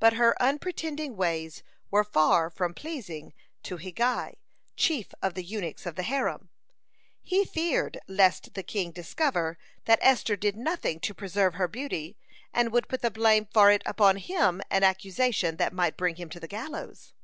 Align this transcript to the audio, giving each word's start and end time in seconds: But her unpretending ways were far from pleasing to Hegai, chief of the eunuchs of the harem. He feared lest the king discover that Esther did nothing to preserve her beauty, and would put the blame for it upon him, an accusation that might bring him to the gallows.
But 0.00 0.12
her 0.12 0.36
unpretending 0.38 1.16
ways 1.16 1.62
were 1.90 2.04
far 2.04 2.50
from 2.50 2.74
pleasing 2.74 3.32
to 3.62 3.78
Hegai, 3.78 4.34
chief 4.76 5.14
of 5.22 5.32
the 5.32 5.42
eunuchs 5.42 5.86
of 5.86 5.96
the 5.96 6.02
harem. 6.02 6.50
He 7.22 7.46
feared 7.46 7.96
lest 8.06 8.52
the 8.52 8.62
king 8.62 8.90
discover 8.90 9.56
that 9.86 9.98
Esther 10.02 10.36
did 10.36 10.56
nothing 10.58 11.00
to 11.00 11.14
preserve 11.14 11.54
her 11.54 11.68
beauty, 11.68 12.18
and 12.52 12.70
would 12.70 12.86
put 12.86 13.00
the 13.00 13.10
blame 13.10 13.46
for 13.46 13.70
it 13.70 13.80
upon 13.86 14.16
him, 14.18 14.60
an 14.70 14.84
accusation 14.84 15.56
that 15.56 15.72
might 15.72 15.96
bring 15.96 16.16
him 16.16 16.28
to 16.28 16.38
the 16.38 16.48
gallows. 16.48 17.14